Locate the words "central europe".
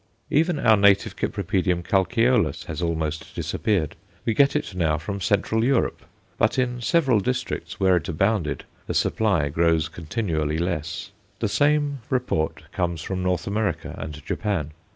5.21-6.01